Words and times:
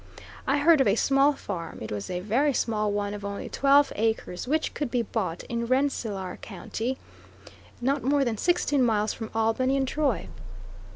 I 0.47 0.57
heard 0.57 0.81
of 0.81 0.87
a 0.87 0.95
small 0.95 1.33
farm 1.33 1.77
it 1.79 1.91
was 1.91 2.09
a 2.09 2.21
very 2.21 2.53
small 2.55 2.91
one 2.91 3.13
of 3.13 3.23
only 3.23 3.49
twelve 3.49 3.93
acres 3.95 4.47
which 4.47 4.73
could 4.73 4.89
be 4.89 5.03
bought 5.03 5.43
in 5.43 5.67
Rensselaer 5.67 6.37
County, 6.41 6.97
not 7.81 8.01
more 8.01 8.25
than 8.25 8.35
sixteen 8.39 8.81
miles 8.83 9.13
from 9.13 9.29
Albany 9.35 9.77
and 9.77 9.87
Troy. 9.87 10.27